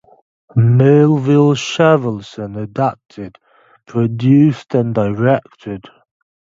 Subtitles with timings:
[0.55, 3.37] Melville Shavelson adapted,
[3.85, 5.85] produced and directed.